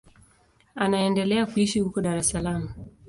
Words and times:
Anaendelea 0.75 1.45
kuishi 1.45 1.79
huko 1.79 2.01
Dar 2.01 2.17
es 2.23 2.29
Salaam. 2.29 2.67